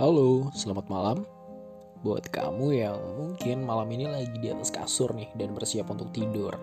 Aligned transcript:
Halo, 0.00 0.48
selamat 0.56 0.88
malam. 0.88 1.28
Buat 2.00 2.32
kamu 2.32 2.72
yang 2.72 2.96
mungkin 3.20 3.68
malam 3.68 3.84
ini 3.92 4.08
lagi 4.08 4.32
di 4.40 4.48
atas 4.48 4.72
kasur 4.72 5.12
nih 5.12 5.28
dan 5.36 5.52
bersiap 5.52 5.92
untuk 5.92 6.08
tidur. 6.08 6.56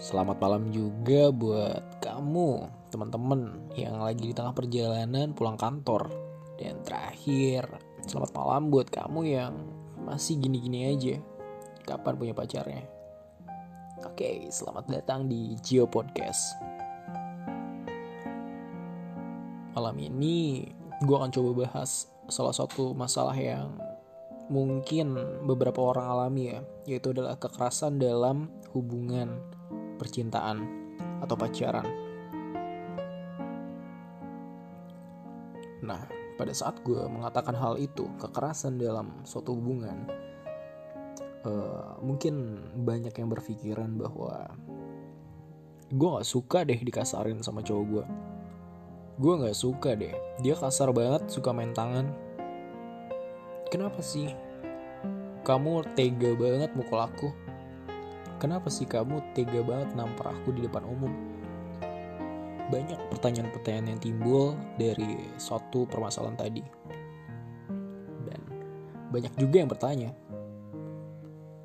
Selamat 0.00 0.40
malam 0.40 0.72
juga 0.72 1.28
buat 1.28 2.00
kamu, 2.00 2.64
teman-teman 2.88 3.68
yang 3.76 4.00
lagi 4.00 4.24
di 4.24 4.32
tengah 4.32 4.56
perjalanan 4.56 5.36
pulang 5.36 5.60
kantor. 5.60 6.08
Dan 6.56 6.80
terakhir, 6.80 7.68
selamat 8.08 8.40
malam 8.40 8.72
buat 8.72 8.88
kamu 8.88 9.28
yang 9.28 9.52
masih 10.00 10.40
gini-gini 10.40 10.96
aja. 10.96 11.20
Kapan 11.84 12.16
punya 12.16 12.32
pacarnya? 12.32 12.88
Oke, 14.08 14.48
selamat 14.48 14.88
datang 14.88 15.28
di 15.28 15.60
Geo 15.60 15.84
Podcast. 15.84 16.56
Malam 19.76 20.00
ini 20.00 20.72
gue 21.02 21.16
akan 21.18 21.34
coba 21.34 21.66
bahas 21.66 22.06
salah 22.30 22.54
satu 22.54 22.94
masalah 22.94 23.34
yang 23.34 23.74
mungkin 24.46 25.18
beberapa 25.46 25.82
orang 25.82 26.06
alami 26.06 26.42
ya, 26.54 26.60
yaitu 26.86 27.10
adalah 27.10 27.34
kekerasan 27.38 27.98
dalam 27.98 28.50
hubungan 28.70 29.42
percintaan 29.98 30.62
atau 31.22 31.34
pacaran. 31.34 31.86
Nah, 35.82 36.06
pada 36.38 36.54
saat 36.54 36.78
gue 36.86 37.02
mengatakan 37.10 37.58
hal 37.58 37.74
itu, 37.78 38.06
kekerasan 38.22 38.78
dalam 38.78 39.26
suatu 39.26 39.58
hubungan, 39.58 40.06
uh, 41.42 41.98
mungkin 41.98 42.62
banyak 42.86 43.14
yang 43.14 43.28
berpikiran 43.30 43.98
bahwa 43.98 44.46
gue 45.92 46.08
gak 46.08 46.28
suka 46.28 46.64
deh 46.64 46.78
dikasarin 46.78 47.42
sama 47.42 47.60
cowok 47.60 47.84
gue 47.90 48.04
gue 49.20 49.32
nggak 49.36 49.56
suka 49.56 49.92
deh. 49.92 50.14
Dia 50.40 50.56
kasar 50.56 50.88
banget 50.94 51.28
suka 51.28 51.52
main 51.52 51.76
tangan. 51.76 52.08
Kenapa 53.68 54.00
sih 54.00 54.32
kamu 55.44 55.84
tega 55.96 56.32
banget 56.36 56.70
mukul 56.72 57.00
aku? 57.00 57.28
Kenapa 58.40 58.72
sih 58.72 58.88
kamu 58.88 59.20
tega 59.36 59.60
banget 59.60 59.92
nampar 59.92 60.32
aku 60.32 60.56
di 60.56 60.64
depan 60.64 60.84
umum? 60.88 61.12
Banyak 62.72 63.12
pertanyaan-pertanyaan 63.12 63.96
yang 63.96 64.00
timbul 64.00 64.56
dari 64.80 65.28
suatu 65.36 65.84
permasalahan 65.84 66.38
tadi. 66.40 66.64
Dan 68.24 68.40
banyak 69.12 69.36
juga 69.36 69.56
yang 69.60 69.68
bertanya. 69.68 70.10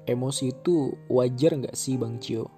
Emosi 0.07 0.51
itu 0.55 0.95
wajar 1.11 1.55
nggak 1.55 1.75
sih 1.75 1.99
bang 1.99 2.15
Cio 2.19 2.56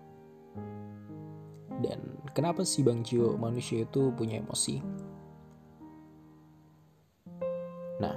dan 1.80 2.00
kenapa 2.36 2.68
sih 2.68 2.84
Bang 2.84 3.08
Cio 3.08 3.40
manusia 3.40 3.88
itu 3.88 4.12
punya 4.12 4.44
emosi? 4.44 4.84
Nah, 8.04 8.16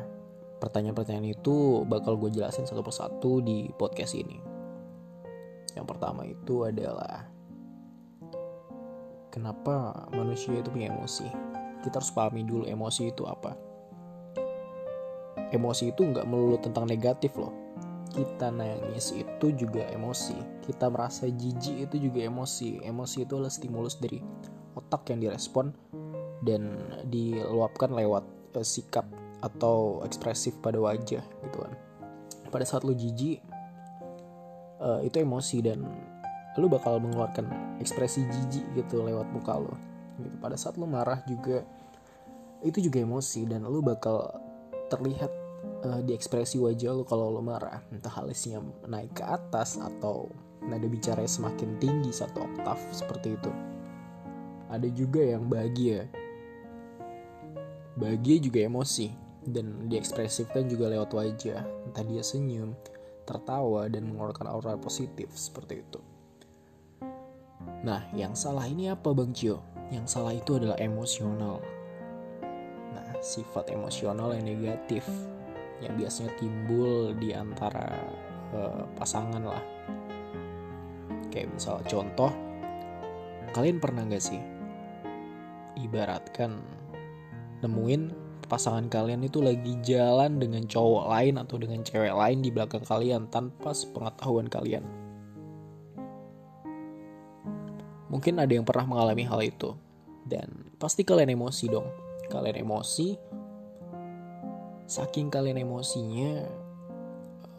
pertanyaan-pertanyaan 0.59 1.31
itu 1.31 1.87
bakal 1.87 2.19
gue 2.19 2.35
jelasin 2.35 2.67
satu 2.67 2.83
persatu 2.83 3.39
di 3.39 3.71
podcast 3.79 4.19
ini. 4.19 4.43
Yang 5.79 5.87
pertama 5.89 6.27
itu 6.27 6.67
adalah 6.67 7.27
kenapa 9.31 10.07
manusia 10.11 10.59
itu 10.59 10.71
punya 10.71 10.91
emosi? 10.91 11.27
Kita 11.83 11.99
harus 12.03 12.15
pahami 12.15 12.43
dulu 12.43 12.67
emosi 12.67 13.15
itu 13.15 13.23
apa. 13.27 13.55
Emosi 15.55 15.95
itu 15.95 16.03
nggak 16.03 16.27
melulu 16.27 16.59
tentang 16.59 16.91
negatif 16.91 17.35
loh 17.39 17.62
kita 18.13 18.53
nangis 18.53 19.17
itu 19.17 19.47
juga 19.57 19.89
emosi. 19.89 20.37
Kita 20.63 20.93
merasa 20.93 21.27
jijik 21.27 21.91
itu 21.91 22.09
juga 22.09 22.23
emosi. 22.29 22.85
Emosi 22.85 23.25
itu 23.25 23.33
adalah 23.41 23.51
stimulus 23.53 23.97
dari 23.99 24.21
otak 24.77 25.09
yang 25.13 25.25
direspon 25.25 25.73
dan 26.45 26.77
diluapkan 27.09 27.93
lewat 27.93 28.25
uh, 28.57 28.67
sikap 28.67 29.09
atau 29.43 30.05
ekspresif 30.07 30.55
pada 30.63 30.79
wajah 30.79 31.25
gitu 31.25 31.59
kan. 31.59 31.73
Pada 32.53 32.69
saat 32.69 32.85
lu 32.85 32.93
jijik 32.93 33.41
uh, 34.79 35.01
itu 35.03 35.19
emosi 35.19 35.65
dan 35.65 35.83
lu 36.61 36.69
bakal 36.69 37.01
mengeluarkan 37.01 37.49
ekspresi 37.81 38.29
jijik 38.29 38.65
gitu 38.77 39.01
lewat 39.01 39.27
muka 39.33 39.57
lo 39.57 39.75
gitu. 40.21 40.37
Pada 40.39 40.55
saat 40.61 40.77
lu 40.77 40.85
marah 40.85 41.25
juga 41.25 41.65
itu 42.63 42.79
juga 42.79 43.03
emosi 43.03 43.49
dan 43.49 43.67
lu 43.67 43.83
bakal 43.83 44.31
terlihat 44.93 45.42
uh, 45.85 46.01
di 46.03 46.15
ekspresi 46.15 46.59
wajah 46.63 46.95
lo 46.95 47.05
kalau 47.05 47.31
lo 47.31 47.43
marah. 47.43 47.83
Entah 47.91 48.15
alisnya 48.23 48.63
naik 48.87 49.19
ke 49.19 49.25
atas 49.27 49.79
atau 49.79 50.31
nada 50.63 50.87
bicara 50.87 51.27
semakin 51.27 51.77
tinggi 51.83 52.15
satu 52.15 52.47
oktav 52.47 52.79
seperti 52.95 53.35
itu. 53.35 53.53
Ada 54.71 54.89
juga 54.89 55.21
yang 55.21 55.51
bahagia. 55.51 56.09
Bahagia 57.99 58.41
juga 58.41 58.65
emosi. 58.65 59.21
Dan 59.43 59.91
diekspresifkan 59.91 60.71
juga 60.71 60.87
lewat 60.87 61.11
wajah. 61.19 61.67
Entah 61.91 62.07
dia 62.07 62.23
senyum 62.23 62.79
tertawa 63.27 63.91
dan 63.91 64.07
mengeluarkan 64.07 64.47
aura 64.47 64.75
positif 64.79 65.31
seperti 65.35 65.83
itu. 65.83 66.01
Nah 67.83 68.07
yang 68.15 68.39
salah 68.39 68.67
ini 68.67 68.91
apa 68.91 69.11
Bang 69.11 69.35
Cio? 69.35 69.63
Yang 69.91 70.07
salah 70.15 70.35
itu 70.35 70.59
adalah 70.59 70.79
emosional. 70.79 71.59
Nah 72.95 73.19
sifat 73.19 73.75
emosional 73.75 74.35
yang 74.39 74.47
negatif 74.47 75.07
yang 75.83 75.99
biasanya 75.99 76.31
timbul 76.39 77.13
di 77.19 77.35
antara 77.35 77.99
uh, 78.55 78.87
pasangan 78.95 79.43
lah. 79.43 79.65
Kayak 81.35 81.59
misal 81.59 81.83
contoh 81.85 82.31
kalian 83.53 83.83
pernah 83.83 84.09
gak 84.09 84.25
sih 84.25 84.41
ibaratkan 85.77 86.57
nemuin 87.61 88.23
pasangan 88.49 88.85
kalian 88.93 89.25
itu 89.25 89.41
lagi 89.41 89.81
jalan 89.81 90.37
dengan 90.37 90.69
cowok 90.69 91.09
lain 91.09 91.41
atau 91.41 91.57
dengan 91.57 91.81
cewek 91.81 92.13
lain 92.13 92.45
di 92.45 92.53
belakang 92.53 92.85
kalian 92.85 93.33
tanpa 93.33 93.73
sepengetahuan 93.73 94.45
kalian? 94.45 94.85
Mungkin 98.13 98.37
ada 98.37 98.53
yang 98.53 98.69
pernah 98.69 98.85
mengalami 98.85 99.25
hal 99.25 99.41
itu. 99.41 99.73
Dan 100.29 100.77
pasti 100.77 101.01
kalian 101.01 101.33
emosi 101.33 101.65
dong. 101.73 101.89
Kalian 102.29 102.61
emosi 102.61 103.17
saking 104.93 105.33
kalian 105.33 105.57
emosinya 105.57 106.45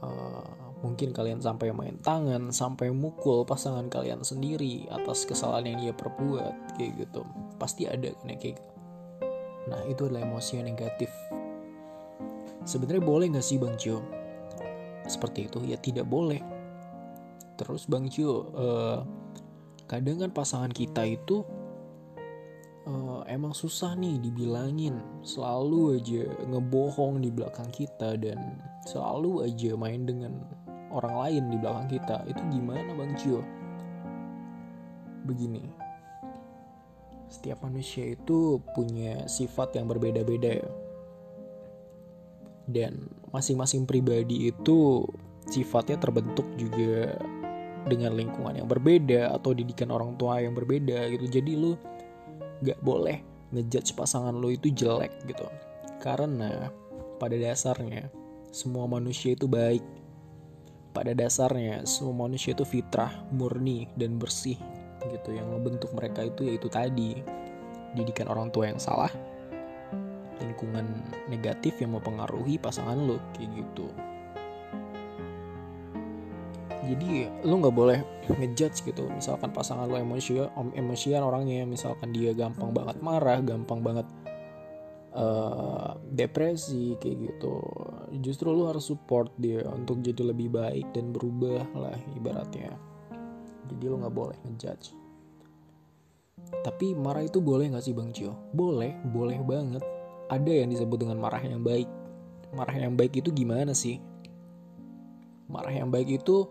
uh, 0.06 0.54
mungkin 0.86 1.10
kalian 1.16 1.42
sampai 1.42 1.74
main 1.74 1.98
tangan 1.98 2.54
sampai 2.54 2.94
mukul 2.94 3.42
pasangan 3.42 3.90
kalian 3.90 4.22
sendiri 4.22 4.86
atas 4.94 5.26
kesalahan 5.26 5.74
yang 5.74 5.90
dia 5.90 5.94
perbuat 5.98 6.78
kayak 6.78 6.92
gitu. 7.02 7.26
Pasti 7.58 7.90
ada 7.90 8.14
kan 8.14 8.30
ya 8.30 8.38
kayak 8.38 8.62
gitu. 8.62 8.74
Nah 9.74 9.82
itu 9.90 10.02
adalah 10.06 10.28
emosi 10.28 10.62
yang 10.62 10.68
negatif. 10.70 11.10
Sebenarnya 12.68 13.02
boleh 13.02 13.26
nggak 13.34 13.42
sih 13.48 13.58
bang 13.58 13.74
Cio? 13.82 14.04
Seperti 15.10 15.50
itu? 15.50 15.58
Ya 15.66 15.80
tidak 15.82 16.06
boleh. 16.06 16.44
Terus 17.58 17.90
bang 17.90 18.06
Cio 18.12 18.54
uh, 18.54 19.00
kadang 19.90 20.22
kan 20.22 20.32
pasangan 20.36 20.70
kita 20.70 21.08
itu 21.08 21.48
uh, 22.88 23.22
emang 23.28 23.56
susah 23.56 23.96
nih 23.96 24.20
dibilangin. 24.20 25.00
Selalu 25.24 26.00
aja 26.00 26.24
ngebohong 26.48 27.24
di 27.24 27.30
belakang 27.32 27.70
kita 27.72 28.16
dan 28.20 28.60
selalu 28.88 29.48
aja 29.48 29.76
main 29.80 30.04
dengan 30.04 30.44
orang 30.92 31.16
lain 31.28 31.44
di 31.52 31.58
belakang 31.60 31.88
kita. 31.90 32.18
Itu 32.28 32.42
gimana 32.52 32.90
bang 32.94 33.14
Cio? 33.18 33.42
Begini. 35.24 35.64
Setiap 37.32 37.66
manusia 37.66 38.14
itu 38.14 38.62
punya 38.78 39.26
sifat 39.26 39.74
yang 39.80 39.90
berbeda-beda 39.90 40.62
ya. 40.62 40.70
Dan 42.64 43.12
masing-masing 43.36 43.84
pribadi 43.84 44.48
itu 44.48 45.04
sifatnya 45.52 46.00
terbentuk 46.00 46.48
juga 46.56 47.20
dengan 47.84 48.16
lingkungan 48.16 48.56
yang 48.56 48.70
berbeda 48.72 49.36
atau 49.36 49.52
didikan 49.52 49.92
orang 49.92 50.16
tua 50.16 50.40
yang 50.40 50.56
berbeda 50.56 51.12
gitu. 51.12 51.28
Jadi 51.28 51.52
lu 51.60 51.76
gak 52.62 52.80
boleh 52.86 53.24
ngejudge 53.54 53.98
pasangan 53.98 54.34
lo 54.34 54.50
itu 54.54 54.70
jelek 54.70 55.26
gitu. 55.26 55.46
Karena 55.98 56.70
pada 57.18 57.38
dasarnya 57.38 58.10
semua 58.54 58.86
manusia 58.86 59.34
itu 59.34 59.50
baik. 59.50 59.82
Pada 60.94 61.18
dasarnya 61.18 61.90
semua 61.90 62.30
manusia 62.30 62.54
itu 62.54 62.62
fitrah 62.62 63.26
murni 63.34 63.90
dan 63.98 64.22
bersih 64.22 64.58
gitu. 65.10 65.34
Yang 65.34 65.48
membentuk 65.58 65.90
mereka 65.98 66.26
itu 66.28 66.46
yaitu 66.46 66.70
tadi 66.70 67.18
didikan 67.98 68.30
orang 68.30 68.50
tua 68.50 68.70
yang 68.70 68.82
salah 68.82 69.10
lingkungan 70.42 70.86
negatif 71.30 71.78
yang 71.80 71.96
mempengaruhi 71.96 72.58
pasangan 72.58 72.98
lo 72.98 73.22
kayak 73.38 73.54
gitu 73.54 73.88
jadi 76.84 77.32
lu 77.48 77.64
nggak 77.64 77.76
boleh 77.76 78.00
ngejudge 78.28 78.84
gitu. 78.84 79.08
Misalkan 79.08 79.56
pasangan 79.56 79.88
lo 79.88 79.96
emosian 79.96 80.52
emosian 80.76 81.24
orangnya. 81.24 81.64
Misalkan 81.64 82.12
dia 82.12 82.36
gampang 82.36 82.76
banget 82.76 83.00
marah 83.00 83.40
gampang 83.40 83.80
banget 83.80 84.08
uh, 85.16 85.96
depresi 86.12 87.00
kayak 87.00 87.18
gitu. 87.34 87.56
Justru 88.20 88.52
lu 88.52 88.68
harus 88.68 88.86
support 88.86 89.32
dia 89.40 89.64
untuk 89.72 90.04
jadi 90.04 90.34
lebih 90.34 90.54
baik 90.54 90.92
dan 90.92 91.16
berubah 91.16 91.66
lah 91.78 91.98
ibaratnya. 92.14 92.76
Jadi 93.72 93.84
lu 93.88 93.96
nggak 94.04 94.16
boleh 94.16 94.38
ngejudge. 94.44 94.94
Tapi 96.64 96.94
marah 96.94 97.24
itu 97.24 97.40
boleh 97.40 97.72
nggak 97.72 97.84
sih 97.84 97.96
bang 97.96 98.12
Cio? 98.12 98.36
Boleh 98.52 99.00
boleh 99.10 99.40
banget. 99.42 99.84
Ada 100.28 100.64
yang 100.64 100.70
disebut 100.72 101.08
dengan 101.08 101.20
marah 101.20 101.42
yang 101.42 101.64
baik. 101.64 101.88
Marah 102.54 102.76
yang 102.76 102.94
baik 102.94 103.24
itu 103.24 103.30
gimana 103.34 103.74
sih? 103.74 103.98
Marah 105.50 105.74
yang 105.74 105.90
baik 105.90 106.22
itu 106.24 106.48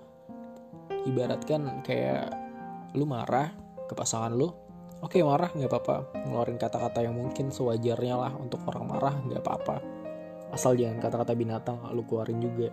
ibaratkan 1.06 1.82
kayak 1.82 2.30
lu 2.94 3.08
marah 3.08 3.50
ke 3.88 3.94
pasangan 3.96 4.32
lu 4.32 4.52
oke 5.02 5.18
marah 5.20 5.50
nggak 5.50 5.68
apa-apa. 5.68 5.96
Ngeluarin 6.24 6.56
kata-kata 6.56 7.04
yang 7.04 7.18
mungkin 7.18 7.50
sewajarnya 7.50 8.16
lah 8.16 8.32
untuk 8.38 8.62
orang 8.70 8.84
marah 8.86 9.14
nggak 9.18 9.42
apa-apa. 9.42 9.76
Asal 10.54 10.78
jangan 10.78 11.02
kata-kata 11.02 11.34
binatang 11.34 11.82
lu 11.92 12.06
keluarin 12.06 12.38
juga. 12.38 12.70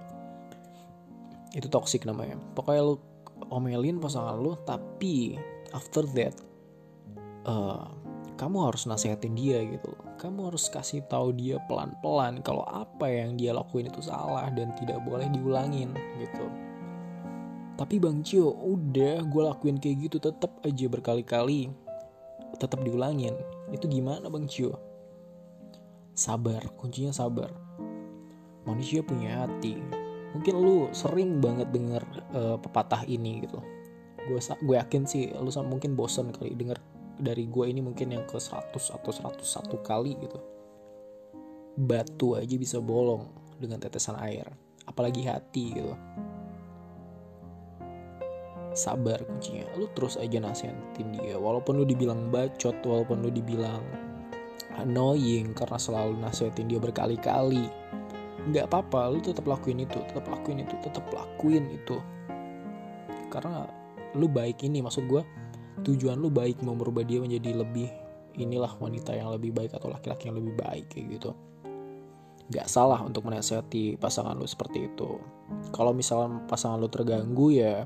Itu 1.52 1.68
toxic 1.68 2.06
namanya. 2.06 2.38
Pokoknya 2.54 2.82
lu 2.86 2.96
omelin 3.50 3.98
pasangan 3.98 4.38
lu 4.38 4.54
tapi 4.68 5.40
after 5.74 6.06
that 6.14 6.36
uh, 7.50 7.90
kamu 8.38 8.72
harus 8.72 8.86
nasehatin 8.86 9.34
dia 9.34 9.66
gitu. 9.66 9.92
Kamu 10.20 10.52
harus 10.52 10.68
kasih 10.68 11.08
tahu 11.08 11.32
dia 11.34 11.58
pelan-pelan 11.66 12.44
kalau 12.44 12.64
apa 12.68 13.08
yang 13.08 13.40
dia 13.40 13.56
lakuin 13.56 13.88
itu 13.88 14.04
salah 14.04 14.52
dan 14.52 14.76
tidak 14.76 15.00
boleh 15.08 15.28
diulangin 15.32 15.96
gitu 16.20 16.69
tapi 17.80 17.96
bang 17.96 18.20
Cio 18.28 18.52
udah 18.52 19.24
gue 19.24 19.42
lakuin 19.48 19.80
kayak 19.80 20.12
gitu 20.12 20.18
tetap 20.20 20.52
aja 20.68 20.86
berkali-kali. 20.92 21.72
Tetap 22.60 22.84
diulangin. 22.84 23.40
Itu 23.72 23.88
gimana 23.88 24.28
bang 24.28 24.52
Cio? 24.52 24.76
Sabar. 26.12 26.60
Kuncinya 26.76 27.16
sabar. 27.16 27.48
Manusia 28.68 29.00
punya 29.00 29.48
hati. 29.48 29.80
Mungkin 30.36 30.60
lu 30.60 30.92
sering 30.92 31.40
banget 31.40 31.72
denger 31.72 32.04
uh, 32.36 32.60
pepatah 32.60 33.08
ini 33.08 33.48
gitu. 33.48 33.64
Gue 34.28 34.44
gue 34.44 34.76
yakin 34.76 35.08
sih 35.08 35.32
lu 35.40 35.48
mungkin 35.64 35.96
bosen 35.96 36.36
kali 36.36 36.60
denger 36.60 36.84
dari 37.16 37.48
gue 37.48 37.64
ini 37.64 37.80
mungkin 37.80 38.12
yang 38.12 38.28
ke 38.28 38.36
100 38.36 38.76
atau 38.76 39.12
101 39.40 39.40
kali 39.88 40.20
gitu. 40.20 40.40
Batu 41.80 42.36
aja 42.36 42.56
bisa 42.60 42.84
bolong 42.84 43.32
dengan 43.56 43.80
tetesan 43.80 44.20
air. 44.20 44.52
Apalagi 44.84 45.24
hati 45.24 45.80
gitu 45.80 45.96
sabar 48.74 49.22
kuncinya. 49.26 49.66
Lu 49.78 49.90
terus 49.94 50.18
aja 50.20 50.38
nasihatin 50.42 51.16
dia 51.16 51.36
walaupun 51.38 51.82
lu 51.82 51.86
dibilang 51.86 52.30
bacot 52.30 52.76
walaupun 52.86 53.24
lu 53.26 53.30
dibilang 53.34 53.82
annoying 54.80 55.52
karena 55.52 55.78
selalu 55.78 56.18
nasihatin 56.20 56.70
dia 56.70 56.80
berkali-kali. 56.80 57.68
Nggak 58.50 58.72
apa-apa 58.72 59.12
lu 59.12 59.20
tetap 59.20 59.46
lakuin 59.46 59.84
itu 59.84 60.00
tetap 60.10 60.26
lakuin 60.32 60.64
itu 60.64 60.76
tetap 60.80 61.06
lakuin 61.12 61.68
itu. 61.70 61.98
Karena 63.30 63.68
lu 64.18 64.26
baik 64.26 64.66
ini 64.66 64.82
maksud 64.82 65.06
gue 65.06 65.22
tujuan 65.86 66.18
lu 66.18 66.34
baik 66.34 66.66
mau 66.66 66.74
merubah 66.76 67.06
dia 67.06 67.22
menjadi 67.22 67.62
lebih 67.62 67.90
inilah 68.40 68.72
wanita 68.80 69.14
yang 69.14 69.30
lebih 69.36 69.52
baik 69.52 69.76
atau 69.76 69.92
laki-laki 69.92 70.32
yang 70.32 70.40
lebih 70.40 70.56
baik 70.56 70.86
kayak 70.92 71.20
gitu. 71.20 71.32
Nggak 72.50 72.66
salah 72.66 73.04
untuk 73.06 73.30
menasihati 73.30 74.00
pasangan 74.02 74.34
lu 74.34 74.48
seperti 74.50 74.90
itu. 74.90 75.22
Kalau 75.70 75.94
misalnya 75.94 76.42
pasangan 76.50 76.82
lu 76.82 76.90
terganggu 76.90 77.54
ya 77.54 77.86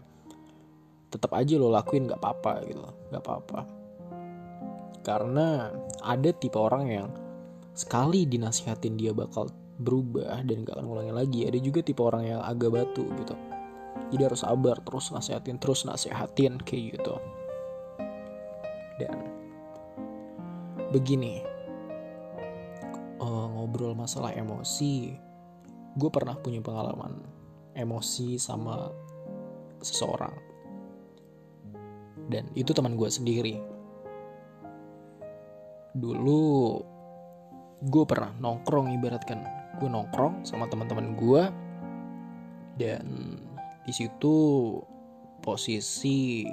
tetap 1.14 1.38
aja 1.38 1.54
lo 1.62 1.70
lakuin 1.70 2.10
nggak 2.10 2.18
apa-apa 2.18 2.66
gitu 2.66 2.82
nggak 2.82 3.22
apa-apa. 3.22 3.60
Karena 5.06 5.70
ada 6.02 6.30
tipe 6.34 6.58
orang 6.58 6.86
yang 6.90 7.08
sekali 7.78 8.26
dinasihatin 8.26 8.98
dia 8.98 9.14
bakal 9.14 9.52
berubah 9.78 10.42
dan 10.48 10.64
gak 10.64 10.80
akan 10.80 10.86
ngulangin 10.88 11.18
lagi. 11.18 11.44
Ada 11.44 11.60
juga 11.60 11.84
tipe 11.84 12.00
orang 12.00 12.24
yang 12.24 12.42
agak 12.42 12.72
batu 12.72 13.04
gitu. 13.20 13.36
Jadi 14.16 14.22
harus 14.24 14.42
sabar 14.42 14.80
terus 14.80 15.12
nasihatin 15.12 15.60
terus 15.60 15.84
nasihatin 15.84 16.56
kayak 16.64 16.98
gitu. 16.98 17.16
Dan 19.02 19.28
begini 20.94 21.42
uh, 23.18 23.48
ngobrol 23.50 23.98
masalah 23.98 24.30
emosi 24.38 25.18
gue 25.98 26.10
pernah 26.14 26.38
punya 26.38 26.62
pengalaman 26.62 27.18
emosi 27.74 28.38
sama 28.38 28.94
seseorang 29.82 30.53
dan 32.32 32.48
itu 32.56 32.72
teman 32.72 32.96
gue 32.96 33.10
sendiri. 33.10 33.56
Dulu 35.94 36.44
gue 37.84 38.04
pernah 38.08 38.32
nongkrong 38.40 38.96
ibaratkan. 38.96 39.44
Gue 39.82 39.90
nongkrong 39.90 40.48
sama 40.48 40.70
teman-teman 40.72 41.18
gue 41.18 41.44
dan 42.80 43.06
di 43.84 43.94
situ 43.94 44.36
posisi 45.44 46.48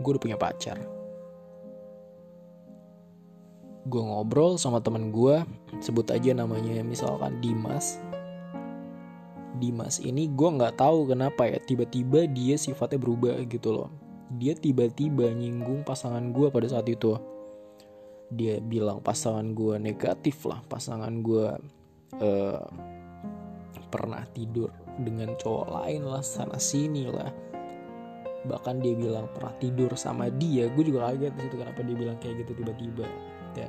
gue 0.00 0.10
udah 0.16 0.22
punya 0.22 0.38
pacar. 0.40 0.80
Gue 3.82 3.98
ngobrol 3.98 4.56
sama 4.56 4.78
teman 4.78 5.10
gue 5.10 5.42
sebut 5.82 6.06
aja 6.14 6.32
namanya 6.32 6.80
misalkan 6.86 7.42
Dimas. 7.42 7.98
Dimas 9.58 10.00
ini 10.02 10.26
gue 10.32 10.48
nggak 10.48 10.80
tahu 10.80 11.12
kenapa 11.12 11.46
ya 11.46 11.58
tiba-tiba 11.62 12.26
dia 12.26 12.58
sifatnya 12.58 12.98
berubah 12.98 13.36
gitu 13.46 13.70
loh 13.70 14.01
dia 14.36 14.56
tiba-tiba 14.56 15.28
nyinggung 15.32 15.84
pasangan 15.84 16.32
gue 16.32 16.48
pada 16.48 16.68
saat 16.68 16.88
itu. 16.88 17.16
Dia 18.32 18.64
bilang 18.64 19.04
pasangan 19.04 19.44
gue 19.52 19.76
negatif 19.76 20.48
lah 20.48 20.64
pasangan 20.64 21.12
gue 21.20 21.52
uh, 22.16 22.64
pernah 23.92 24.24
tidur 24.32 24.72
dengan 24.96 25.36
cowok 25.36 25.68
lain 25.68 26.08
lah 26.08 26.24
sana 26.24 26.56
sini 26.56 27.12
lah. 27.12 27.28
Bahkan 28.48 28.80
dia 28.80 28.96
bilang 28.96 29.28
pernah 29.36 29.52
tidur 29.60 29.92
sama 30.00 30.32
dia 30.32 30.72
gue 30.72 30.84
juga 30.84 31.12
kaget 31.12 31.32
situ 31.44 31.56
kenapa 31.60 31.80
dia 31.84 31.96
bilang 31.96 32.16
kayak 32.24 32.40
gitu 32.46 32.64
tiba-tiba. 32.64 33.04
Dan 33.52 33.68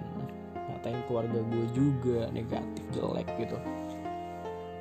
ngatain 0.72 1.04
keluarga 1.12 1.44
gue 1.44 1.66
juga 1.76 2.32
negatif 2.32 2.88
jelek 2.96 3.28
gitu. 3.36 3.60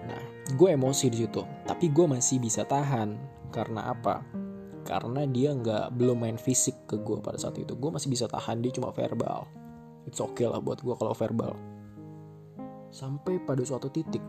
Nah 0.07 0.23
gue 0.47 0.69
emosi 0.71 1.11
di 1.11 1.27
situ 1.27 1.43
tapi 1.67 1.91
gue 1.91 2.07
masih 2.07 2.39
bisa 2.39 2.63
tahan. 2.63 3.19
Karena 3.53 3.93
apa 3.93 4.25
karena 4.83 5.27
dia 5.27 5.55
nggak 5.55 5.95
belum 5.95 6.27
main 6.27 6.39
fisik 6.39 6.91
ke 6.91 6.99
gue 6.99 7.19
pada 7.23 7.39
saat 7.39 7.59
itu. 7.59 7.75
Gue 7.79 7.91
masih 7.95 8.11
bisa 8.11 8.27
tahan 8.27 8.61
dia 8.61 8.75
cuma 8.75 8.91
verbal. 8.91 9.47
It's 10.07 10.19
okay 10.19 10.51
lah 10.51 10.59
buat 10.59 10.83
gue 10.83 10.95
kalau 10.99 11.15
verbal. 11.15 11.55
Sampai 12.93 13.41
pada 13.41 13.63
suatu 13.65 13.89
titik 13.89 14.21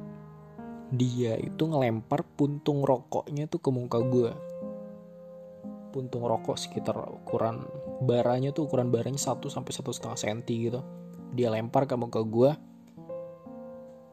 dia 0.93 1.33
itu 1.41 1.65
ngelempar 1.65 2.21
puntung 2.37 2.85
rokoknya 2.85 3.49
tuh 3.49 3.57
ke 3.57 3.69
muka 3.73 3.97
gue 4.05 4.29
puntung 5.93 6.25
rokok 6.25 6.57
sekitar 6.57 6.97
ukuran 6.97 7.61
baranya 8.01 8.49
tuh 8.49 8.65
ukuran 8.65 8.89
baranya 8.89 9.21
1 9.21 9.41
sampai 9.45 9.71
satu 9.73 9.93
setengah 9.93 10.17
senti 10.17 10.69
gitu. 10.69 10.81
Dia 11.37 11.53
lempar 11.53 11.85
ke 11.85 11.93
muka 11.93 12.21
gue 12.25 12.51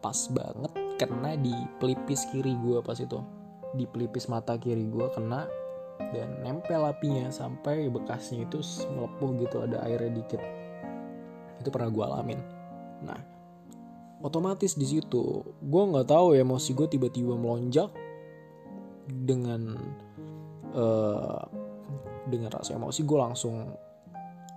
pas 0.00 0.18
banget 0.32 0.72
kena 0.96 1.36
di 1.36 1.52
pelipis 1.80 2.28
kiri 2.28 2.52
gue 2.60 2.84
pas 2.84 2.96
itu. 3.00 3.20
Di 3.76 3.88
pelipis 3.88 4.28
mata 4.28 4.60
kiri 4.60 4.84
gue 4.88 5.06
kena 5.16 5.48
dan 6.10 6.40
nempel 6.42 6.82
apinya 6.88 7.28
sampai 7.28 7.86
bekasnya 7.92 8.48
itu 8.48 8.58
melepuh 8.90 9.30
gitu 9.44 9.56
ada 9.62 9.84
airnya 9.84 10.12
dikit. 10.16 10.40
Itu 11.60 11.68
pernah 11.68 11.92
gue 11.92 12.04
alamin. 12.04 12.40
Nah 13.04 13.20
otomatis 14.20 14.76
di 14.76 14.84
situ 14.84 15.40
gue 15.64 15.82
nggak 15.92 16.12
tahu 16.12 16.36
ya 16.36 16.44
emosi 16.44 16.76
gue 16.76 16.88
tiba-tiba 16.92 17.36
melonjak 17.40 17.88
dengan 19.08 19.76
uh, 20.74 21.44
dengan 22.28 22.50
rasa 22.52 22.76
emosi. 22.76 23.04
Gue 23.04 23.18
langsung 23.20 23.70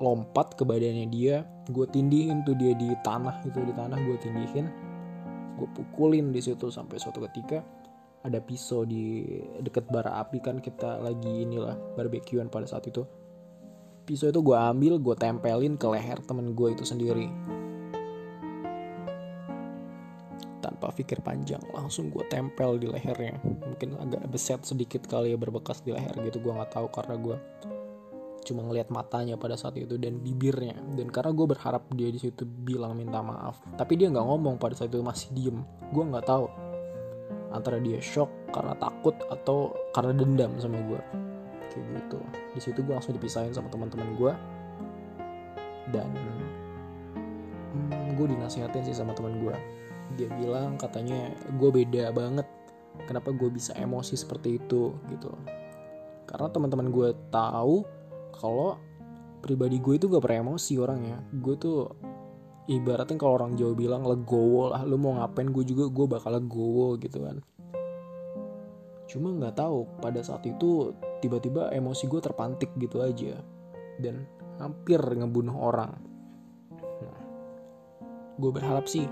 lompat 0.02 0.60
ke 0.60 0.68
badannya 0.68 1.08
dia 1.08 1.48
gue 1.70 1.86
tindihin 1.88 2.44
tuh 2.44 2.58
dia 2.60 2.76
di 2.76 2.92
tanah 3.08 3.40
itu 3.46 3.60
di 3.64 3.74
tanah 3.76 4.00
gue 4.00 4.18
tindihin. 4.20 4.66
Gue 5.60 5.70
pukulin 5.70 6.34
di 6.34 6.42
situ 6.42 6.74
sampai 6.74 6.98
suatu 6.98 7.22
ketika 7.30 7.62
ada 8.24 8.40
pisau 8.40 8.88
di 8.88 9.28
deket 9.60 9.92
bara 9.92 10.24
api 10.24 10.40
kan 10.40 10.64
kita 10.64 11.04
lagi 11.04 11.44
inilah 11.44 11.76
barbekyuan 12.00 12.48
pada 12.48 12.64
saat 12.64 12.88
itu. 12.88 13.04
Pisau 14.08 14.32
itu 14.32 14.40
gue 14.40 14.56
ambil 14.56 15.00
gue 15.00 15.16
tempelin 15.16 15.76
ke 15.76 15.88
leher 15.92 16.20
temen 16.24 16.56
gue 16.56 16.72
itu 16.72 16.88
sendiri. 16.88 17.28
Tanpa 20.64 20.96
pikir 20.96 21.20
panjang 21.20 21.60
langsung 21.76 22.08
gue 22.08 22.24
tempel 22.32 22.80
di 22.80 22.88
lehernya. 22.88 23.44
Mungkin 23.44 24.00
agak 24.00 24.24
beset 24.32 24.64
sedikit 24.64 25.04
kali 25.04 25.36
ya 25.36 25.38
berbekas 25.40 25.84
di 25.84 25.92
leher 25.92 26.16
gitu 26.24 26.40
gue 26.40 26.52
nggak 26.56 26.80
tahu 26.80 26.88
karena 26.96 27.20
gue 27.20 27.38
cuma 28.44 28.60
ngelihat 28.68 28.92
matanya 28.92 29.40
pada 29.40 29.60
saat 29.60 29.76
itu 29.76 30.00
dan 30.00 30.24
bibirnya. 30.24 30.80
Dan 30.96 31.12
karena 31.12 31.36
gue 31.36 31.48
berharap 31.48 31.92
dia 31.92 32.08
di 32.08 32.24
situ 32.24 32.48
bilang 32.48 32.96
minta 32.96 33.20
maaf. 33.20 33.60
Tapi 33.76 34.00
dia 34.00 34.08
nggak 34.08 34.24
ngomong 34.24 34.56
pada 34.56 34.80
saat 34.80 34.96
itu 34.96 35.04
masih 35.04 35.28
diem. 35.36 35.60
Gue 35.92 36.04
nggak 36.08 36.28
tahu 36.28 36.63
antara 37.54 37.78
dia 37.78 38.02
shock 38.02 38.30
karena 38.50 38.74
takut 38.82 39.14
atau 39.30 39.72
karena 39.94 40.12
dendam 40.18 40.52
sama 40.58 40.82
gue 40.84 41.02
kayak 41.70 41.86
gitu. 42.02 42.20
Di 42.58 42.60
situ 42.60 42.80
gue 42.82 42.94
langsung 42.94 43.14
dipisahin 43.14 43.54
sama 43.54 43.70
teman-teman 43.70 44.18
gue 44.18 44.34
dan 45.94 46.10
hmm, 47.78 48.18
gue 48.18 48.26
dinasihatin 48.34 48.84
sih 48.86 48.98
sama 48.98 49.14
teman 49.14 49.38
gue 49.38 49.54
dia 50.20 50.30
bilang 50.30 50.78
katanya 50.78 51.32
gue 51.58 51.70
beda 51.70 52.14
banget. 52.14 52.46
Kenapa 53.10 53.34
gue 53.34 53.50
bisa 53.50 53.74
emosi 53.74 54.14
seperti 54.14 54.62
itu? 54.62 54.94
Gitu. 55.10 55.32
Karena 56.30 56.50
teman-teman 56.54 56.94
gue 56.94 57.10
tahu 57.34 57.82
kalau 58.38 58.78
pribadi 59.42 59.82
gue 59.82 59.98
itu 59.98 60.06
gak 60.08 60.22
pernah 60.22 60.54
emosi 60.54 60.74
orangnya. 60.78 61.18
Gue 61.34 61.58
tuh 61.58 61.90
ibaratnya 62.68 63.20
kalau 63.20 63.44
orang 63.44 63.60
Jawa 63.60 63.74
bilang 63.76 64.08
legowo 64.08 64.72
lah 64.72 64.88
lu 64.88 64.96
mau 64.96 65.20
ngapain 65.20 65.52
gue 65.52 65.64
juga 65.68 65.92
gue 65.92 66.06
bakal 66.08 66.40
legowo 66.40 66.96
gitu 67.00 67.20
kan. 67.20 67.44
Cuma 69.08 69.36
nggak 69.36 69.60
tahu 69.60 69.86
pada 70.00 70.24
saat 70.24 70.48
itu 70.48 70.96
tiba-tiba 71.20 71.72
emosi 71.76 72.08
gue 72.08 72.22
terpantik 72.24 72.72
gitu 72.80 73.04
aja 73.04 73.40
dan 74.00 74.24
hampir 74.58 75.00
ngebunuh 75.00 75.54
orang. 75.54 75.92
Nah, 77.04 77.18
gue 78.40 78.52
berharap 78.52 78.88
sih 78.88 79.06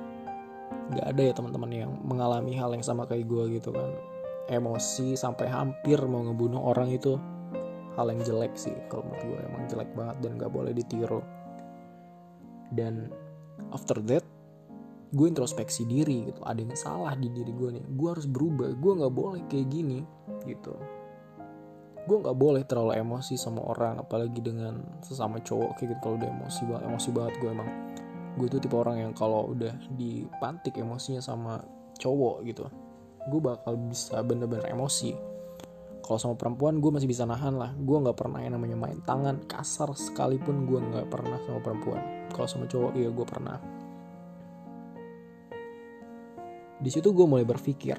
nggak 0.92 1.08
ada 1.16 1.22
ya 1.22 1.34
teman-teman 1.36 1.72
yang 1.72 1.92
mengalami 2.08 2.56
hal 2.56 2.72
yang 2.72 2.84
sama 2.84 3.04
kayak 3.04 3.28
gue 3.28 3.60
gitu 3.60 3.76
kan. 3.76 3.92
Emosi 4.48 5.16
sampai 5.16 5.48
hampir 5.48 6.00
mau 6.08 6.24
ngebunuh 6.24 6.60
orang 6.60 6.92
itu 6.92 7.20
hal 8.00 8.08
yang 8.08 8.24
jelek 8.24 8.56
sih 8.56 8.74
kalau 8.88 9.04
menurut 9.04 9.24
gue 9.28 9.40
emang 9.44 9.64
jelek 9.68 9.92
banget 9.92 10.18
dan 10.24 10.32
nggak 10.40 10.52
boleh 10.52 10.72
ditiru. 10.72 11.22
Dan 12.72 13.12
after 13.72 14.00
that 14.06 14.26
gue 15.12 15.28
introspeksi 15.28 15.84
diri 15.84 16.32
gitu. 16.32 16.40
Ada 16.44 16.60
yang 16.64 16.72
salah 16.80 17.14
di 17.20 17.28
diri 17.28 17.52
gue 17.52 17.70
nih. 17.76 17.86
Gue 18.00 18.16
harus 18.16 18.24
berubah. 18.24 18.72
Gue 18.80 18.96
nggak 18.96 19.14
boleh 19.14 19.42
kayak 19.52 19.68
gini 19.68 20.00
gitu. 20.48 20.72
Gue 22.08 22.18
nggak 22.24 22.38
boleh 22.40 22.64
terlalu 22.64 22.96
emosi 22.96 23.36
sama 23.36 23.60
orang 23.60 24.00
apalagi 24.00 24.40
dengan 24.40 24.80
sesama 25.04 25.44
cowok 25.44 25.76
kayak 25.76 25.96
gitu. 25.96 26.00
Kalau 26.00 26.16
udah 26.16 26.30
emosi 26.32 26.62
banget 26.64 26.84
emosi 26.88 27.10
banget 27.12 27.34
gue 27.44 27.50
emang. 27.52 27.70
Gue 28.40 28.48
tuh 28.48 28.60
tipe 28.64 28.76
orang 28.80 29.04
yang 29.04 29.12
kalau 29.12 29.52
udah 29.52 29.76
dipantik 30.00 30.80
emosinya 30.80 31.20
sama 31.20 31.60
cowok 32.00 32.48
gitu 32.48 32.66
gue 33.30 33.38
bakal 33.38 33.78
bisa 33.78 34.18
bener-bener 34.26 34.66
emosi. 34.74 35.14
Kalau 36.02 36.18
sama 36.18 36.34
perempuan 36.34 36.82
gue 36.82 36.90
masih 36.90 37.06
bisa 37.06 37.30
nahan 37.30 37.54
lah. 37.54 37.70
Gue 37.78 38.02
nggak 38.02 38.18
pernah 38.18 38.42
yang 38.42 38.58
namanya 38.58 38.74
main 38.74 38.98
tangan. 39.06 39.46
Kasar 39.46 39.94
sekalipun 39.94 40.66
gue 40.66 40.80
nggak 40.82 41.08
pernah 41.14 41.38
sama 41.46 41.62
perempuan 41.62 42.21
kalau 42.32 42.48
sama 42.50 42.66
cowok 42.66 42.96
iya 42.98 43.10
gue 43.12 43.26
pernah. 43.28 43.58
Di 46.82 46.90
situ 46.90 47.14
gue 47.14 47.26
mulai 47.30 47.46
berpikir 47.46 47.94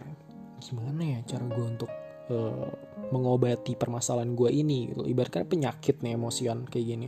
gimana 0.62 1.02
ya 1.02 1.18
cara 1.26 1.46
gue 1.46 1.66
untuk 1.66 1.90
uh, 2.30 2.70
mengobati 3.10 3.74
permasalahan 3.74 4.34
gue 4.34 4.50
ini 4.50 4.90
gitu. 4.94 5.06
Ibaratkan 5.06 5.46
penyakit 5.46 6.02
nih 6.02 6.18
emosian 6.18 6.66
kayak 6.66 6.86
gini. 6.86 7.06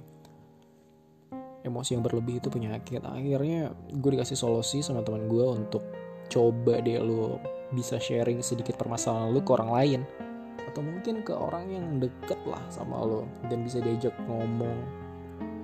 Emosi 1.64 1.96
yang 1.96 2.04
berlebih 2.04 2.44
itu 2.44 2.52
penyakit. 2.52 3.00
Akhirnya 3.02 3.72
gue 3.90 4.10
dikasih 4.14 4.36
solusi 4.36 4.84
sama 4.84 5.00
teman 5.00 5.26
gue 5.26 5.46
untuk 5.48 5.82
coba 6.28 6.78
deh 6.84 7.00
lo 7.00 7.40
bisa 7.72 7.98
sharing 7.98 8.44
sedikit 8.44 8.76
permasalahan 8.76 9.32
lo 9.32 9.40
ke 9.40 9.50
orang 9.54 9.70
lain. 9.72 10.00
Atau 10.68 10.84
mungkin 10.84 11.22
ke 11.24 11.32
orang 11.32 11.70
yang 11.72 11.86
deket 12.02 12.38
lah 12.44 12.60
sama 12.68 13.00
lo 13.02 13.24
dan 13.48 13.64
bisa 13.64 13.80
diajak 13.80 14.12
ngomong 14.28 14.76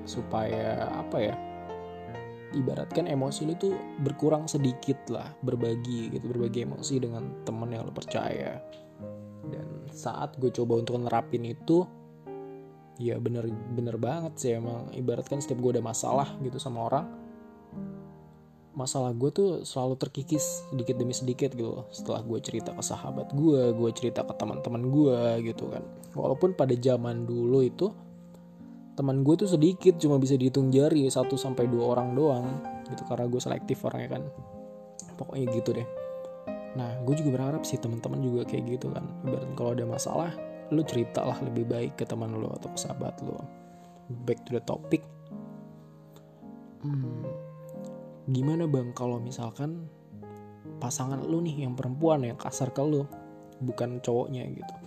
supaya 0.09 0.89
apa 0.97 1.17
ya 1.21 1.35
ibaratkan 2.55 3.07
emosi 3.07 3.47
lu 3.47 3.55
tuh 3.59 3.75
berkurang 4.03 4.51
sedikit 4.51 4.99
lah 5.11 5.31
berbagi 5.43 6.11
gitu 6.11 6.31
berbagi 6.31 6.67
emosi 6.67 6.95
dengan 7.03 7.45
temen 7.47 7.71
yang 7.71 7.87
lu 7.87 7.95
percaya. 7.95 8.59
Dan 9.47 9.91
saat 9.91 10.37
gue 10.39 10.53
coba 10.55 10.79
untuk 10.83 11.01
nerapin 11.01 11.47
itu 11.47 11.87
ya 13.01 13.17
bener 13.17 13.49
bener 13.75 13.97
banget 13.97 14.33
sih 14.39 14.51
emang. 14.59 14.91
Ibaratkan 14.95 15.43
setiap 15.43 15.63
gue 15.63 15.79
ada 15.79 15.85
masalah 15.85 16.35
gitu 16.43 16.59
sama 16.59 16.87
orang 16.87 17.07
masalah 18.71 19.11
gue 19.13 19.31
tuh 19.35 19.51
selalu 19.67 19.99
terkikis 19.99 20.65
sedikit 20.71 20.97
demi 20.97 21.13
sedikit 21.13 21.51
gitu. 21.53 21.85
Setelah 21.91 22.23
gue 22.23 22.39
cerita 22.41 22.71
ke 22.73 22.81
sahabat 22.81 23.35
gue 23.35 23.75
gue 23.75 23.91
cerita 23.93 24.23
ke 24.23 24.33
teman-teman 24.39 24.83
gue 24.89 25.19
gitu 25.53 25.69
kan. 25.69 25.83
Walaupun 26.15 26.55
pada 26.55 26.73
zaman 26.79 27.27
dulu 27.27 27.67
itu 27.67 27.91
teman 29.01 29.25
gue 29.25 29.33
tuh 29.33 29.49
sedikit 29.49 29.97
cuma 29.97 30.21
bisa 30.21 30.37
dihitung 30.37 30.69
jari 30.69 31.09
satu 31.09 31.41
sampai 31.41 31.65
dua 31.73 31.97
orang 31.97 32.13
doang 32.13 32.61
gitu 32.85 33.01
karena 33.09 33.25
gue 33.25 33.41
selektif 33.41 33.81
orangnya 33.89 34.21
kan. 34.21 34.23
Pokoknya 35.17 35.49
gitu 35.57 35.73
deh. 35.73 35.89
Nah 36.77 37.01
gue 37.01 37.15
juga 37.17 37.41
berharap 37.41 37.65
sih 37.65 37.81
teman-teman 37.81 38.21
juga 38.21 38.45
kayak 38.45 38.77
gitu 38.77 38.93
kan. 38.93 39.09
Ibarat 39.25 39.57
kalau 39.57 39.73
ada 39.73 39.89
masalah 39.89 40.31
lu 40.69 40.85
cerita 40.85 41.25
lah 41.25 41.41
lebih 41.41 41.65
baik 41.65 41.97
ke 41.97 42.05
teman 42.05 42.29
lu 42.37 42.53
atau 42.53 42.69
ke 42.69 42.77
sahabat 42.77 43.17
lu. 43.25 43.33
Back 44.29 44.45
to 44.45 44.61
the 44.61 44.63
topic. 44.69 45.01
Hmm, 46.85 47.25
gimana 48.29 48.69
bang 48.69 48.93
kalau 48.93 49.17
misalkan 49.17 49.89
pasangan 50.77 51.25
lu 51.25 51.41
nih 51.41 51.65
yang 51.65 51.73
perempuan 51.73 52.21
yang 52.21 52.37
kasar 52.37 52.69
ke 52.73 52.85
lu 52.85 53.09
bukan 53.61 54.01
cowoknya 54.01 54.49
gitu 54.49 54.80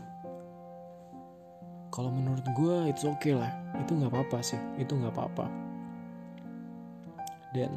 kalau 1.93 2.09
menurut 2.09 2.41
gue 2.57 2.89
itu 2.89 3.05
oke 3.05 3.21
okay 3.21 3.37
lah. 3.37 3.53
Itu 3.77 3.93
nggak 3.93 4.09
apa-apa 4.09 4.41
sih. 4.41 4.57
Itu 4.81 4.97
nggak 4.97 5.13
apa-apa. 5.13 5.45
Dan 7.53 7.69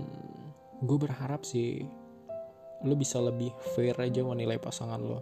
gue 0.80 0.96
berharap 0.96 1.44
sih 1.44 1.84
lo 2.80 2.96
bisa 2.96 3.20
lebih 3.20 3.52
fair 3.76 3.96
aja 4.00 4.20
menilai 4.24 4.60
pasangan 4.60 5.00
lo 5.00 5.20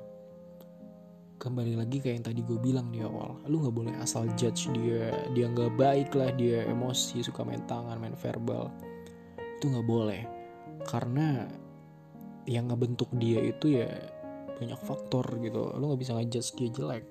kembali 1.34 1.78
lagi 1.78 2.02
kayak 2.02 2.14
yang 2.18 2.26
tadi 2.26 2.40
gue 2.46 2.58
bilang 2.62 2.88
di 2.94 3.02
awal. 3.02 3.42
Lo 3.50 3.66
nggak 3.66 3.74
boleh 3.74 3.94
asal 3.98 4.30
judge 4.38 4.70
dia. 4.70 5.10
Dia 5.34 5.50
nggak 5.50 5.74
baik 5.74 6.14
lah 6.14 6.30
dia 6.30 6.62
emosi 6.70 7.26
suka 7.26 7.42
main 7.42 7.66
tangan 7.66 7.98
main 7.98 8.14
verbal. 8.14 8.70
Itu 9.58 9.74
nggak 9.74 9.86
boleh. 9.90 10.22
Karena 10.86 11.42
yang 12.46 12.70
ngebentuk 12.70 13.10
dia 13.18 13.42
itu 13.42 13.74
ya 13.82 13.90
banyak 14.54 14.78
faktor 14.86 15.26
gitu. 15.42 15.74
Lo 15.74 15.90
nggak 15.90 16.00
bisa 16.00 16.14
ngejudge 16.14 16.50
dia 16.54 16.70
jelek 16.70 17.04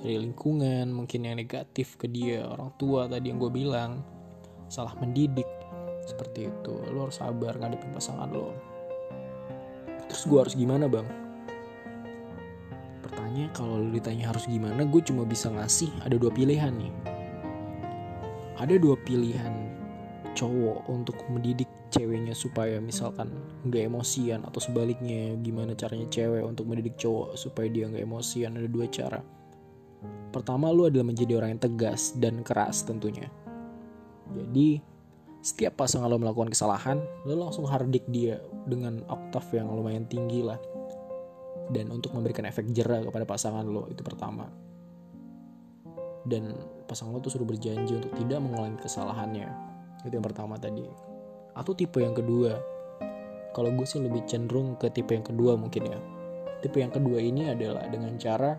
dari 0.00 0.16
lingkungan 0.16 0.90
mungkin 0.90 1.28
yang 1.28 1.36
negatif 1.36 2.00
ke 2.00 2.08
dia 2.08 2.42
orang 2.48 2.72
tua 2.80 3.06
tadi 3.06 3.30
yang 3.30 3.38
gue 3.38 3.52
bilang. 3.52 4.00
Salah 4.70 4.94
mendidik 4.98 5.46
seperti 6.06 6.46
itu. 6.46 6.74
Lo 6.94 7.10
harus 7.10 7.18
sabar 7.18 7.58
ngadepin 7.58 7.90
pasangan 7.92 8.30
lo 8.30 8.70
terus 10.10 10.26
gue 10.26 10.38
harus 10.42 10.54
gimana 10.58 10.90
bang? 10.90 11.06
Pertanyaan 13.06 13.50
kalau 13.54 13.78
lo 13.78 13.88
ditanya 13.94 14.34
harus 14.34 14.50
gimana 14.50 14.82
gue 14.82 15.02
cuma 15.06 15.22
bisa 15.22 15.46
ngasih 15.54 15.88
ada 16.02 16.18
dua 16.18 16.34
pilihan 16.34 16.74
nih. 16.74 16.92
Ada 18.58 18.76
dua 18.82 18.98
pilihan 19.06 19.54
cowok 20.34 20.90
untuk 20.90 21.16
mendidik 21.30 21.70
ceweknya 21.94 22.34
supaya 22.34 22.82
misalkan 22.82 23.30
nggak 23.66 23.86
emosian 23.86 24.42
atau 24.46 24.58
sebaliknya 24.58 25.38
gimana 25.42 25.78
caranya 25.78 26.06
cewek 26.10 26.42
untuk 26.42 26.66
mendidik 26.66 26.98
cowok 26.98 27.38
supaya 27.38 27.66
dia 27.70 27.90
nggak 27.90 28.04
emosian 28.04 28.54
ada 28.54 28.68
dua 28.70 28.86
cara 28.86 29.18
Pertama, 30.30 30.70
lu 30.70 30.86
adalah 30.86 31.10
menjadi 31.10 31.42
orang 31.42 31.58
yang 31.58 31.62
tegas 31.62 32.14
dan 32.14 32.46
keras 32.46 32.86
tentunya. 32.86 33.26
Jadi, 34.30 34.78
setiap 35.42 35.80
pasangan 35.80 36.06
lo 36.06 36.20
melakukan 36.20 36.52
kesalahan, 36.54 37.02
lo 37.26 37.34
langsung 37.34 37.66
hardik 37.66 38.06
dia 38.12 38.38
dengan 38.68 39.02
oktav 39.10 39.42
yang 39.56 39.72
lumayan 39.72 40.06
tinggi 40.06 40.44
lah. 40.46 40.60
Dan 41.70 41.90
untuk 41.90 42.14
memberikan 42.14 42.46
efek 42.46 42.70
jerah 42.70 43.02
kepada 43.02 43.26
pasangan 43.26 43.66
lo, 43.66 43.90
itu 43.90 44.04
pertama. 44.06 44.46
Dan 46.22 46.54
pasangan 46.86 47.16
lo 47.16 47.24
tuh 47.24 47.32
suruh 47.34 47.48
berjanji 47.48 47.98
untuk 47.98 48.12
tidak 48.14 48.38
mengulangi 48.38 48.78
kesalahannya. 48.84 49.48
Itu 50.06 50.14
yang 50.14 50.26
pertama 50.26 50.60
tadi. 50.60 50.86
Atau 51.56 51.74
tipe 51.74 51.98
yang 51.98 52.14
kedua. 52.14 52.54
Kalau 53.50 53.74
gue 53.74 53.86
sih 53.88 53.98
lebih 53.98 54.22
cenderung 54.30 54.78
ke 54.78 54.92
tipe 54.94 55.10
yang 55.10 55.26
kedua 55.26 55.58
mungkin 55.58 55.90
ya. 55.90 55.98
Tipe 56.62 56.78
yang 56.78 56.92
kedua 56.94 57.18
ini 57.18 57.50
adalah 57.50 57.88
dengan 57.88 58.14
cara 58.20 58.54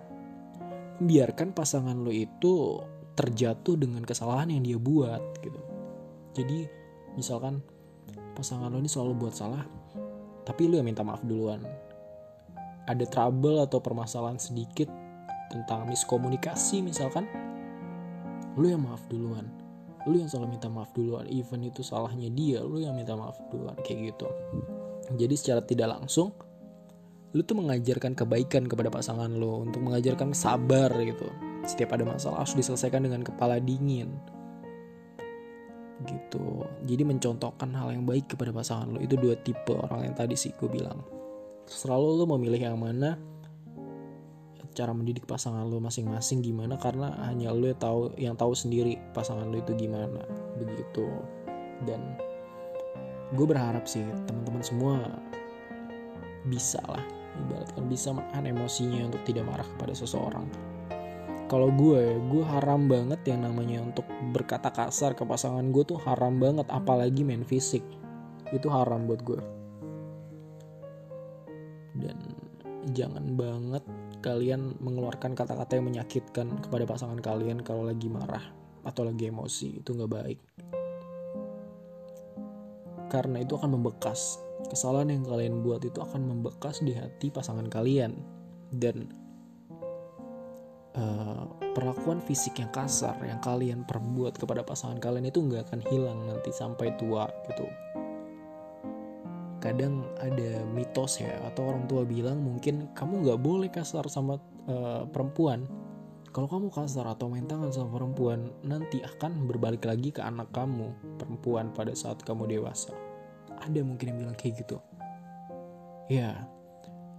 biarkan 1.01 1.57
pasangan 1.57 1.97
lo 1.97 2.13
itu 2.13 2.77
terjatuh 3.17 3.73
dengan 3.73 4.05
kesalahan 4.05 4.53
yang 4.53 4.61
dia 4.61 4.77
buat 4.77 5.21
gitu. 5.41 5.61
Jadi 6.37 6.69
misalkan 7.17 7.65
pasangan 8.37 8.69
lo 8.69 8.77
ini 8.77 8.87
selalu 8.87 9.27
buat 9.27 9.33
salah 9.33 9.65
tapi 10.45 10.69
lo 10.69 10.77
yang 10.77 10.85
minta 10.85 11.01
maaf 11.01 11.25
duluan. 11.25 11.65
Ada 12.85 13.05
trouble 13.09 13.61
atau 13.61 13.81
permasalahan 13.81 14.37
sedikit 14.37 14.89
tentang 15.49 15.89
miskomunikasi 15.89 16.85
misalkan 16.85 17.25
lo 18.53 18.65
yang 18.69 18.85
maaf 18.85 19.01
duluan. 19.09 19.49
Lo 20.05 20.17
yang 20.17 20.29
selalu 20.29 20.57
minta 20.57 20.69
maaf 20.69 20.93
duluan 20.93 21.25
even 21.29 21.65
itu 21.65 21.81
salahnya 21.81 22.29
dia 22.29 22.61
lo 22.61 22.77
yang 22.77 22.93
minta 22.93 23.17
maaf 23.17 23.41
duluan 23.49 23.77
kayak 23.81 24.13
gitu. 24.13 24.29
Jadi 25.17 25.33
secara 25.33 25.61
tidak 25.65 25.97
langsung 25.97 26.31
lu 27.31 27.41
tuh 27.47 27.55
mengajarkan 27.55 28.11
kebaikan 28.11 28.67
kepada 28.67 28.91
pasangan 28.91 29.31
lo 29.31 29.63
untuk 29.63 29.79
mengajarkan 29.79 30.35
sabar 30.35 30.91
gitu. 30.99 31.31
Setiap 31.63 31.95
ada 31.95 32.03
masalah 32.03 32.43
harus 32.43 32.57
diselesaikan 32.59 33.07
dengan 33.07 33.23
kepala 33.23 33.55
dingin. 33.63 34.11
Gitu. 36.03 36.65
Jadi 36.83 37.03
mencontohkan 37.07 37.71
hal 37.71 37.95
yang 37.95 38.03
baik 38.03 38.35
kepada 38.35 38.51
pasangan 38.51 38.91
lo 38.91 38.99
itu 38.99 39.15
dua 39.15 39.39
tipe 39.39 39.71
orang 39.71 40.11
yang 40.11 40.15
tadi 40.17 40.35
sih 40.35 40.51
gue 40.59 40.67
bilang. 40.67 40.99
Selalu 41.71 42.19
lo 42.19 42.25
memilih 42.35 42.67
yang 42.67 42.79
mana 42.81 43.15
cara 44.71 44.95
mendidik 44.95 45.27
pasangan 45.27 45.67
lo 45.67 45.83
masing-masing 45.83 46.39
gimana 46.39 46.79
karena 46.79 47.11
hanya 47.27 47.51
lo 47.51 47.67
yang 47.67 47.79
tahu 47.79 48.01
yang 48.15 48.35
tahu 48.39 48.55
sendiri 48.55 48.99
pasangan 49.15 49.47
lo 49.47 49.55
itu 49.55 49.71
gimana. 49.79 50.19
Begitu. 50.59 51.07
Dan 51.87 52.19
gue 53.31 53.45
berharap 53.47 53.87
sih 53.87 54.03
teman-teman 54.27 54.59
semua 54.59 54.95
bisa 56.43 56.81
lah 56.89 57.20
ibaratkan 57.41 57.85
bisa 57.89 58.13
menahan 58.13 58.45
emosinya 58.47 59.09
untuk 59.09 59.21
tidak 59.25 59.45
marah 59.49 59.65
kepada 59.65 59.93
seseorang. 59.97 60.45
Kalau 61.51 61.67
gue 61.67 62.15
gue 62.31 62.43
haram 62.47 62.87
banget 62.87 63.27
yang 63.27 63.43
namanya 63.43 63.83
untuk 63.83 64.07
berkata 64.31 64.71
kasar 64.71 65.11
ke 65.17 65.27
pasangan 65.27 65.67
gue 65.75 65.83
tuh 65.83 65.99
haram 66.07 66.39
banget 66.39 66.63
apalagi 66.71 67.27
main 67.27 67.43
fisik. 67.43 67.83
Itu 68.55 68.71
haram 68.71 69.03
buat 69.03 69.19
gue. 69.19 69.41
Dan 71.99 72.15
jangan 72.95 73.35
banget 73.35 73.83
kalian 74.23 74.79
mengeluarkan 74.79 75.35
kata-kata 75.35 75.75
yang 75.75 75.91
menyakitkan 75.91 76.61
kepada 76.63 76.87
pasangan 76.87 77.19
kalian 77.19 77.59
kalau 77.65 77.83
lagi 77.83 78.07
marah 78.07 78.47
atau 78.87 79.03
lagi 79.03 79.27
emosi 79.27 79.83
itu 79.83 79.91
nggak 79.91 80.11
baik. 80.11 80.39
Karena 83.11 83.43
itu 83.43 83.59
akan 83.59 83.75
membekas 83.75 84.39
kesalahan 84.69 85.09
yang 85.15 85.23
kalian 85.25 85.63
buat 85.65 85.81
itu 85.81 85.97
akan 85.97 86.27
membekas 86.27 86.83
di 86.83 86.93
hati 86.93 87.31
pasangan 87.33 87.65
kalian. 87.71 88.13
Dan 88.71 89.11
uh, 90.95 91.43
perlakuan 91.75 92.19
fisik 92.23 92.59
yang 92.59 92.71
kasar 92.71 93.15
yang 93.23 93.39
kalian 93.39 93.87
perbuat 93.87 94.35
kepada 94.35 94.63
pasangan 94.63 94.99
kalian 94.99 95.27
itu 95.27 95.39
nggak 95.43 95.71
akan 95.71 95.81
hilang 95.87 96.19
nanti 96.27 96.51
sampai 96.51 96.95
tua 96.99 97.27
gitu. 97.51 97.67
Kadang 99.61 100.09
ada 100.17 100.65
mitos 100.73 101.21
ya 101.21 101.37
atau 101.45 101.69
orang 101.69 101.85
tua 101.85 102.01
bilang 102.01 102.41
mungkin 102.41 102.89
kamu 102.97 103.27
nggak 103.27 103.39
boleh 103.39 103.69
kasar 103.69 104.07
sama 104.09 104.41
uh, 104.67 105.05
perempuan. 105.07 105.69
Kalau 106.31 106.47
kamu 106.47 106.71
kasar 106.71 107.11
atau 107.11 107.27
main 107.27 107.43
tangan 107.43 107.75
sama 107.75 107.99
perempuan 107.99 108.55
nanti 108.63 109.03
akan 109.03 109.51
berbalik 109.51 109.83
lagi 109.83 110.15
ke 110.15 110.23
anak 110.23 110.47
kamu 110.55 110.95
perempuan 111.19 111.75
pada 111.75 111.91
saat 111.91 112.23
kamu 112.23 112.47
dewasa 112.47 112.95
ada 113.61 113.79
mungkin 113.85 114.13
yang 114.13 114.19
bilang 114.25 114.37
kayak 114.37 114.65
gitu. 114.65 114.81
Ya 116.09 116.49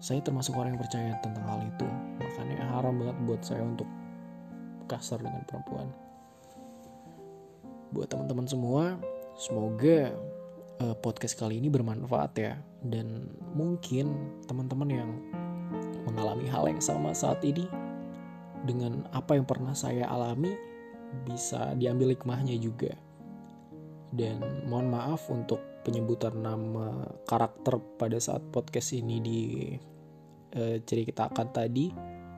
saya 0.03 0.19
termasuk 0.19 0.59
orang 0.59 0.75
yang 0.75 0.83
percaya 0.83 1.15
tentang 1.23 1.47
hal 1.47 1.63
itu. 1.63 1.87
Makanya 2.19 2.59
haram 2.75 2.99
banget 2.99 3.17
buat 3.23 3.41
saya 3.47 3.63
untuk 3.63 3.87
kasar 4.91 5.23
dengan 5.23 5.47
perempuan. 5.47 5.87
Buat 7.95 8.11
teman-teman 8.11 8.51
semua 8.51 8.99
semoga 9.39 10.11
uh, 10.83 10.97
podcast 10.99 11.39
kali 11.39 11.63
ini 11.63 11.71
bermanfaat 11.71 12.33
ya. 12.35 12.59
Dan 12.83 13.31
mungkin 13.55 14.43
teman-teman 14.51 14.91
yang 14.91 15.11
mengalami 16.03 16.51
hal 16.51 16.67
yang 16.67 16.83
sama 16.83 17.15
saat 17.15 17.39
ini 17.47 17.71
dengan 18.67 19.07
apa 19.15 19.39
yang 19.39 19.47
pernah 19.47 19.71
saya 19.71 20.11
alami 20.11 20.51
bisa 21.23 21.79
diambil 21.79 22.11
hikmahnya 22.11 22.59
juga. 22.59 22.91
Dan 24.11 24.67
mohon 24.67 24.91
maaf 24.91 25.31
untuk 25.31 25.72
penyebutan 25.83 26.39
nama 26.39 27.07
karakter 27.27 27.79
pada 27.99 28.19
saat 28.23 28.43
podcast 28.55 28.95
ini 28.95 29.17
di 29.19 29.41
uh, 30.57 30.77
ceritakan 30.83 31.49
tadi 31.51 31.91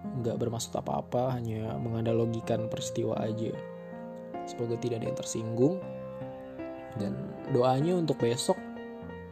nggak 0.05 0.37
bermaksud 0.37 0.77
apa-apa 0.77 1.41
hanya 1.41 1.77
mengandalogikan 1.81 2.69
peristiwa 2.69 3.17
aja. 3.21 3.53
Semoga 4.45 4.77
tidak 4.77 5.01
ada 5.01 5.07
yang 5.09 5.19
tersinggung. 5.19 5.81
Dan 6.95 7.17
doanya 7.51 7.97
untuk 7.99 8.21
besok 8.21 8.55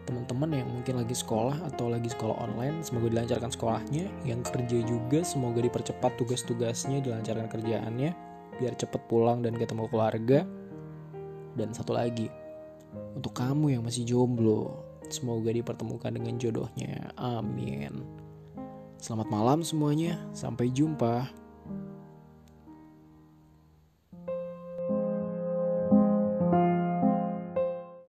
teman-teman 0.02 0.50
yang 0.50 0.66
mungkin 0.66 0.98
lagi 0.98 1.14
sekolah 1.14 1.62
atau 1.70 1.86
lagi 1.86 2.10
sekolah 2.10 2.34
online 2.42 2.82
semoga 2.82 3.12
dilancarkan 3.12 3.52
sekolahnya. 3.52 4.08
Yang 4.24 4.40
kerja 4.50 4.78
juga 4.82 5.20
semoga 5.22 5.60
dipercepat 5.60 6.16
tugas-tugasnya 6.16 7.04
dilancarkan 7.04 7.46
kerjaannya 7.52 8.10
biar 8.58 8.74
cepet 8.74 9.02
pulang 9.06 9.44
dan 9.44 9.54
ketemu 9.54 9.86
keluarga. 9.92 10.42
Dan 11.52 11.76
satu 11.76 11.92
lagi 11.92 12.41
untuk 13.16 13.32
kamu 13.36 13.78
yang 13.78 13.82
masih 13.84 14.04
jomblo 14.04 14.82
semoga 15.12 15.52
dipertemukan 15.52 16.12
dengan 16.12 16.40
jodohnya. 16.40 17.12
Amin. 17.20 18.00
Selamat 18.96 19.28
malam 19.28 19.60
semuanya. 19.60 20.16
Sampai 20.32 20.72
jumpa 20.72 21.28